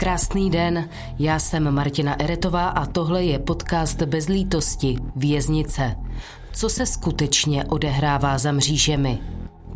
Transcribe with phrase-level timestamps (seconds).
[0.00, 0.88] Krásný den,
[1.18, 5.96] já jsem Martina Eretová a tohle je podcast Bez lítosti, Věznice.
[6.52, 9.18] Co se skutečně odehrává za mřížemi?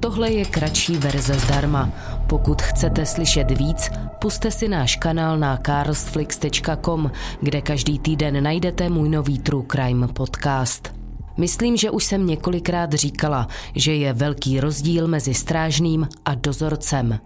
[0.01, 1.91] Tohle je kratší verze zdarma.
[2.27, 9.09] Pokud chcete slyšet víc, puste si náš kanál na carsflix.com, kde každý týden najdete můj
[9.09, 11.04] nový True Crime podcast.
[11.37, 17.19] Myslím, že už jsem několikrát říkala, že je velký rozdíl mezi strážným a dozorcem.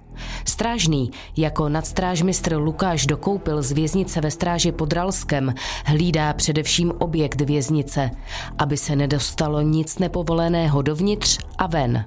[0.45, 5.55] Strážný, jako nadstrážmistr Lukáš dokoupil z věznice ve stráži pod Ralskem,
[5.85, 8.11] hlídá především objekt věznice,
[8.59, 12.05] aby se nedostalo nic nepovoleného dovnitř a ven.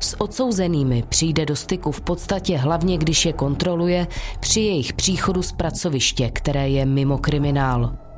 [0.00, 4.06] S odsouzenými přijde do styku v podstatě hlavně, když je kontroluje
[4.40, 8.09] při jejich příchodu z pracoviště, které je mimo kriminál.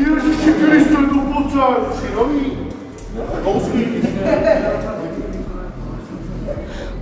[0.00, 1.20] Ježíši Kriste, tu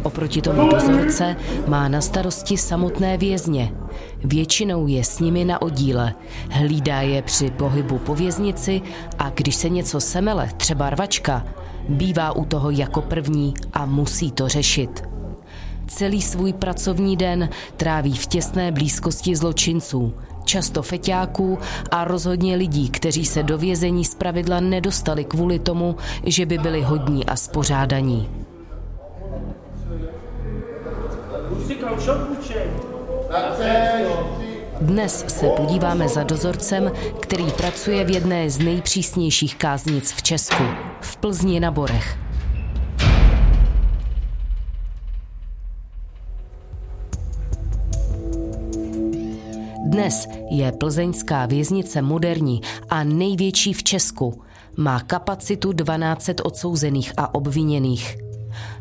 [0.02, 3.72] Oproti tomu dozorce má na starosti samotné vězně.
[4.24, 6.14] Většinou je s nimi na oddíle.
[6.50, 8.82] Hlídá je při pohybu po věznici
[9.18, 11.46] a když se něco semele, třeba rvačka,
[11.88, 15.02] bývá u toho jako první a musí to řešit.
[15.86, 20.14] Celý svůj pracovní den tráví v těsné blízkosti zločinců,
[20.48, 21.58] často feťáků
[21.90, 27.26] a rozhodně lidí, kteří se do vězení zpravidla nedostali kvůli tomu, že by byli hodní
[27.26, 28.28] a spořádaní.
[34.80, 40.64] Dnes se podíváme za dozorcem, který pracuje v jedné z nejpřísnějších káznic v Česku,
[41.00, 42.27] v Plzni na Borech.
[49.88, 54.42] Dnes je plzeňská věznice moderní a největší v Česku.
[54.76, 58.18] Má kapacitu 12 odsouzených a obviněných.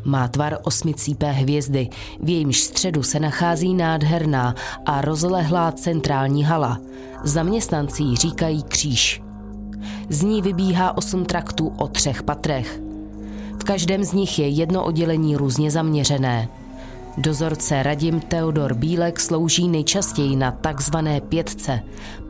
[0.04, 1.88] Má tvar osmicípé hvězdy,
[2.20, 4.54] v jejímž středu se nachází nádherná
[4.86, 6.78] a rozlehlá centrální hala.
[7.24, 9.22] Zaměstnanci jí říkají kříž.
[10.08, 12.80] Z ní vybíhá osm traktů o třech patrech.
[13.60, 16.48] V každém z nich je jedno oddělení různě zaměřené.
[17.18, 21.80] Dozorce Radim Teodor Bílek slouží nejčastěji na takzvané pětce,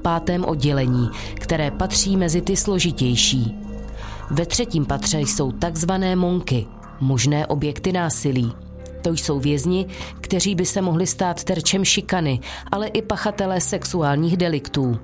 [0.02, 3.58] pátém oddělení, které patří mezi ty složitější.
[4.30, 6.66] Ve třetím patře jsou takzvané monky,
[7.00, 8.52] možné objekty násilí.
[9.02, 9.86] To jsou vězni,
[10.20, 12.40] kteří by se mohli stát terčem šikany,
[12.72, 14.98] ale i pachatelé sexuálních deliktů.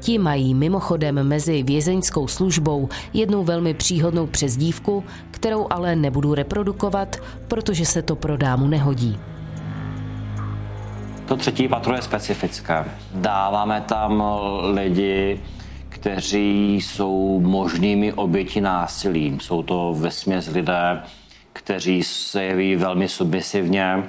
[0.00, 7.16] Ti mají mimochodem mezi vězeňskou službou jednu velmi příhodnou přezdívku, kterou ale nebudu reprodukovat,
[7.48, 9.18] protože se to pro dámu nehodí.
[11.26, 12.84] To třetí patro je specifické.
[13.14, 14.24] Dáváme tam
[14.72, 15.40] lidi,
[15.88, 19.40] kteří jsou možnými oběti násilím.
[19.40, 21.02] Jsou to vesměs lidé,
[21.52, 24.02] kteří se jeví velmi submisivně,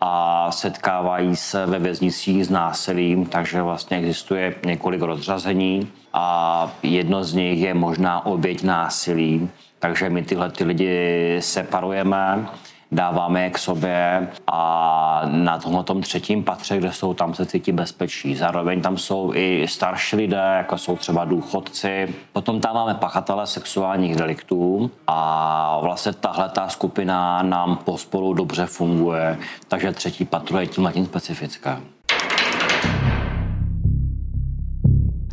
[0.00, 7.34] a setkávají se ve věznicích s násilím, takže vlastně existuje několik rozřazení a jedno z
[7.34, 12.48] nich je možná oběť násilí, takže my tyhle ty lidi separujeme
[12.92, 18.34] dáváme je k sobě a na tomhle třetím patře, kde jsou, tam se cítí bezpečí.
[18.34, 22.14] Zároveň tam jsou i starší lidé, jako jsou třeba důchodci.
[22.32, 29.38] Potom tam máme pachatele sexuálních deliktů a vlastně tahle ta skupina nám pospolu dobře funguje,
[29.68, 31.76] takže třetí patro je tím tím specifické.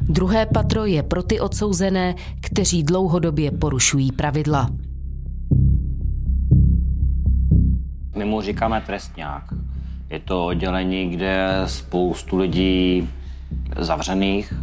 [0.02, 4.70] Druhé patro je pro ty odsouzené, kteří dlouhodobě porušují pravidla.
[8.25, 9.44] My mu říkáme trestňák.
[10.09, 13.09] Je to oddělení, kde spoustu lidí
[13.78, 14.53] zavřených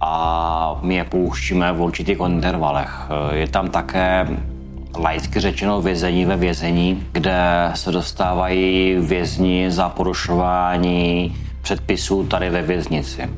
[0.00, 3.08] a my je pouštíme v určitých intervalech.
[3.32, 4.26] Je tam také
[4.98, 13.22] laicky řečeno vězení ve vězení, kde se dostávají vězni za porušování předpisů tady ve věznici.
[13.22, 13.28] E,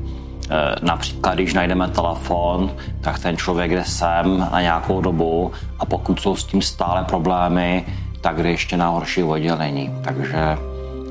[0.81, 2.71] například, když najdeme telefon,
[3.01, 7.85] tak ten člověk jde sem na nějakou dobu a pokud jsou s tím stále problémy,
[8.21, 9.95] tak jde ještě na horší oddělení.
[10.03, 10.57] Takže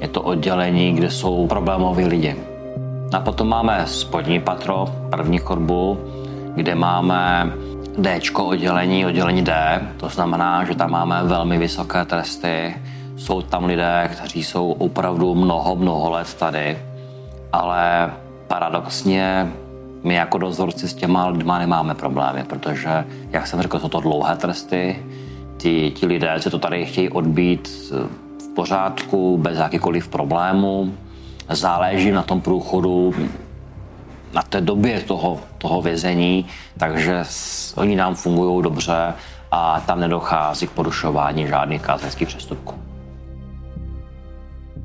[0.00, 2.36] je to oddělení, kde jsou problémoví lidi.
[3.12, 5.98] A potom máme spodní patro, první chodbu,
[6.54, 7.52] kde máme
[7.98, 9.80] D oddělení, oddělení D.
[9.96, 12.74] To znamená, že tam máme velmi vysoké tresty.
[13.16, 16.78] Jsou tam lidé, kteří jsou opravdu mnoho, mnoho let tady.
[17.52, 18.10] Ale
[18.48, 19.52] paradoxně
[20.02, 24.36] my jako dozorci s těma lidma nemáme problémy, protože, jak jsem řekl, jsou to dlouhé
[24.36, 25.02] tresty,
[25.60, 27.68] ti, ti lidé se to tady chtějí odbít
[28.38, 30.94] v pořádku, bez jakýkoliv problému.
[31.48, 33.14] Záleží na tom průchodu,
[34.34, 36.46] na té době toho, toho vězení,
[36.78, 37.24] takže
[37.76, 39.14] oni nám fungují dobře
[39.50, 42.74] a tam nedochází k porušování žádných kázeňských přestupků.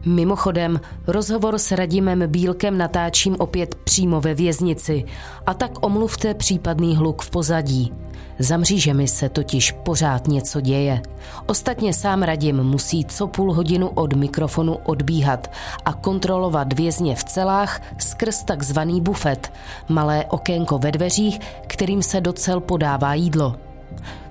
[0.05, 5.05] Mimochodem, rozhovor s Radimem Bílkem natáčím opět přímo ve věznici
[5.45, 7.93] a tak omluvte případný hluk v pozadí.
[8.39, 11.01] Za mřížemi se totiž pořád něco děje.
[11.45, 15.51] Ostatně sám Radim musí co půl hodinu od mikrofonu odbíhat
[15.85, 19.53] a kontrolovat vězně v celách skrz takzvaný bufet,
[19.89, 23.55] malé okénko ve dveřích, kterým se do cel podává jídlo.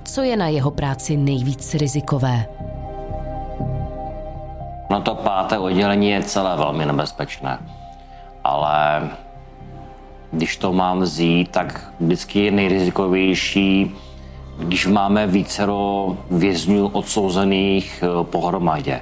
[0.05, 2.47] Co je na jeho práci nejvíc rizikové?
[4.91, 7.59] No to páté oddělení je celé velmi nebezpečné,
[8.45, 9.11] ale
[10.35, 13.95] když to mám vzít, tak vždycky je nejrizikovější,
[14.59, 19.01] když máme vícero vězňů odsouzených eh, pohromadě.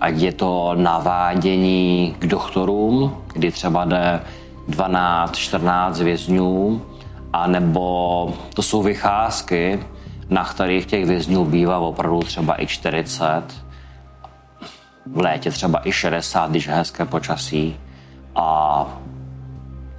[0.00, 4.20] Ať je to navádění k doktorům, kdy třeba jde
[4.70, 6.82] 12-14 vězňů,
[7.32, 9.80] anebo to jsou vycházky,
[10.30, 13.42] na kterých těch vězňů bývá opravdu třeba i 40,
[15.06, 17.76] v létě třeba i 60, když je hezké počasí.
[18.34, 18.86] A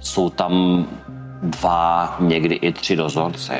[0.02, 0.84] jsou tam
[1.42, 3.52] dva, někdy i tři dozorci.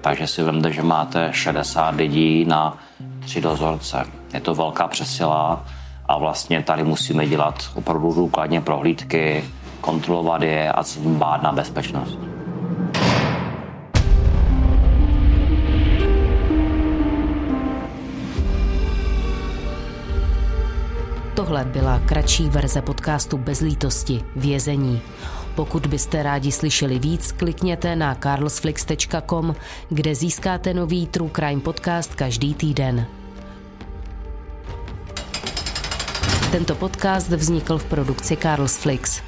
[0.00, 2.78] Takže si vemte, že máte 60 lidí na
[3.20, 4.04] tři dozorce.
[4.34, 5.64] Je to velká přesila
[6.06, 9.44] a vlastně tady musíme dělat opravdu důkladně prohlídky,
[9.80, 12.18] kontrolovat je a dbát na bezpečnost.
[21.34, 25.02] Tohle byla kratší verze podcastu Bez lítosti, vězení.
[25.54, 29.54] Pokud byste rádi slyšeli víc, klikněte na carlsflix.com,
[29.88, 33.06] kde získáte nový True Crime podcast každý týden.
[36.52, 39.22] Tento podcast vznikl v produkci Carlsflix.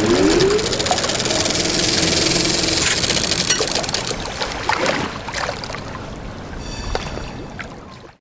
[0.00, 0.39] Flix.